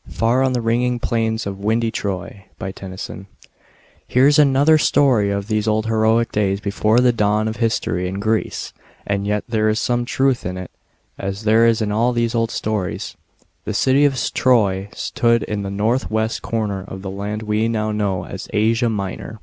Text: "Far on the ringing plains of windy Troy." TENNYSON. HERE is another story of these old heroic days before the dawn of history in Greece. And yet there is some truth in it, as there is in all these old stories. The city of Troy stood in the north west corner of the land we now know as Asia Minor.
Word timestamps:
"Far 0.10 0.42
on 0.42 0.54
the 0.54 0.60
ringing 0.60 0.98
plains 0.98 1.46
of 1.46 1.60
windy 1.60 1.92
Troy." 1.92 2.46
TENNYSON. 2.58 3.28
HERE 4.08 4.26
is 4.26 4.36
another 4.36 4.76
story 4.76 5.30
of 5.30 5.46
these 5.46 5.68
old 5.68 5.86
heroic 5.86 6.32
days 6.32 6.58
before 6.60 6.98
the 6.98 7.12
dawn 7.12 7.46
of 7.46 7.58
history 7.58 8.08
in 8.08 8.18
Greece. 8.18 8.72
And 9.06 9.24
yet 9.24 9.44
there 9.48 9.68
is 9.68 9.78
some 9.78 10.04
truth 10.04 10.44
in 10.44 10.56
it, 10.58 10.72
as 11.16 11.44
there 11.44 11.64
is 11.64 11.80
in 11.80 11.92
all 11.92 12.12
these 12.12 12.34
old 12.34 12.50
stories. 12.50 13.16
The 13.66 13.72
city 13.72 14.04
of 14.04 14.16
Troy 14.34 14.88
stood 14.94 15.44
in 15.44 15.62
the 15.62 15.70
north 15.70 16.10
west 16.10 16.42
corner 16.42 16.82
of 16.82 17.02
the 17.02 17.08
land 17.10 17.44
we 17.44 17.68
now 17.68 17.92
know 17.92 18.24
as 18.24 18.48
Asia 18.52 18.88
Minor. 18.88 19.38